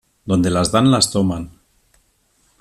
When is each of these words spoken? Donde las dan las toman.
Donde 0.25 0.49
las 0.49 0.71
dan 0.71 0.89
las 0.89 1.11
toman. 1.11 1.59